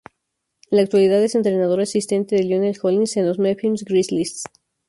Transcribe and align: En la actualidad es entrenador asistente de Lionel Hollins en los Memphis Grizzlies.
En 0.71 0.77
la 0.77 0.81
actualidad 0.81 1.23
es 1.23 1.35
entrenador 1.35 1.79
asistente 1.79 2.35
de 2.35 2.41
Lionel 2.41 2.75
Hollins 2.81 3.17
en 3.17 3.27
los 3.27 3.37
Memphis 3.37 3.85
Grizzlies. 3.85 4.43